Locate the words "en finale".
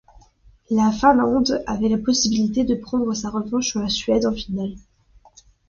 4.25-4.73